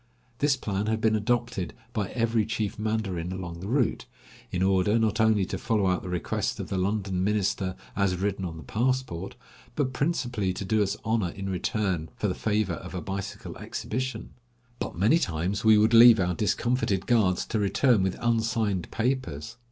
This 0.39 0.55
plan 0.57 0.87
had 0.87 0.99
been 0.99 1.15
adopted 1.15 1.75
by 1.93 2.09
every 2.09 2.43
chief 2.43 2.79
mandarin 2.79 3.31
along 3.31 3.59
the 3.59 3.67
route, 3.67 4.07
in 4.51 4.63
order, 4.63 4.97
not 4.97 5.21
only 5.21 5.45
to 5.45 5.59
follow 5.59 5.85
out 5.85 6.01
the 6.01 6.09
request 6.09 6.59
of 6.59 6.69
the 6.69 6.77
London 6.79 7.23
minister 7.23 7.75
as 7.95 8.15
written 8.15 8.43
on 8.43 8.57
the 8.57 8.63
passport, 8.63 9.35
but 9.75 9.93
principally 9.93 10.53
to 10.53 10.65
do 10.65 10.81
us 10.81 10.97
honor 11.05 11.29
in 11.29 11.49
return 11.49 12.09
for 12.15 12.27
the 12.27 12.33
favor 12.33 12.73
of 12.73 12.95
a 12.95 12.99
bicycle 13.01 13.55
exhibition; 13.59 14.31
but 14.79 14.97
many 14.97 15.19
times 15.19 15.63
we 15.63 15.77
would 15.77 15.93
leave 15.93 16.19
our 16.19 16.33
discomfited 16.33 17.05
guards 17.05 17.45
to 17.45 17.59
return 17.59 18.01
with 18.01 18.17
unsigned 18.21 18.89
papers. 18.89 19.55